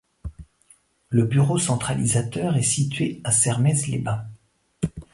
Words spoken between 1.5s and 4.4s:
centralisateur est situé à Sermaize-les-Bains.